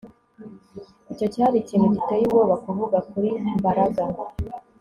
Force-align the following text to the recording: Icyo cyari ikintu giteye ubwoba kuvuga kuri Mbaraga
Icyo 1.11 1.25
cyari 1.33 1.55
ikintu 1.59 1.87
giteye 1.95 2.23
ubwoba 2.25 2.55
kuvuga 2.65 2.97
kuri 3.09 3.29
Mbaraga 3.59 4.03